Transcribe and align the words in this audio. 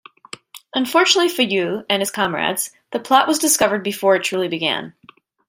Unfortunately 0.73 1.29
for 1.29 1.43
Yui 1.43 1.83
and 1.87 2.01
his 2.01 2.09
comrades, 2.09 2.71
the 2.89 2.99
plot 2.99 3.27
was 3.27 3.37
discovered 3.37 3.83
before 3.83 4.15
it 4.15 4.23
truly 4.23 4.47
began. 4.47 4.95